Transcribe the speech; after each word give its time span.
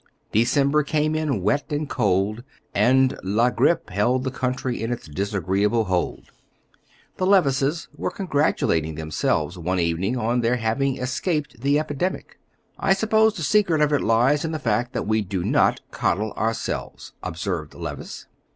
December 0.31 0.81
came 0.81 1.13
in 1.13 1.43
wet 1.43 1.71
and 1.71 1.87
cold, 1.87 2.41
and 2.73 3.15
la 3.21 3.51
grippe 3.51 3.91
held 3.91 4.23
the 4.23 4.31
country 4.31 4.81
in 4.81 4.91
its 4.91 5.07
disagreeable 5.07 5.83
hold. 5.83 6.31
The 7.17 7.27
Levices 7.27 7.87
were 7.95 8.09
congratulating 8.09 8.95
themselves 8.95 9.59
one 9.59 9.79
evening 9.79 10.17
on 10.17 10.41
their 10.41 10.55
having 10.55 10.97
escaped 10.97 11.61
the 11.61 11.77
epidemic. 11.77 12.39
"I 12.79 12.93
suppose 12.95 13.35
the 13.35 13.43
secret 13.43 13.79
of 13.79 13.93
it 13.93 14.01
lies 14.01 14.43
in 14.43 14.53
the 14.53 14.57
fact 14.57 14.93
that 14.93 15.05
we 15.05 15.21
do 15.21 15.43
not 15.43 15.81
coddle 15.91 16.31
ourselves," 16.33 17.13
observed 17.21 17.75
Levice. 17.75 18.25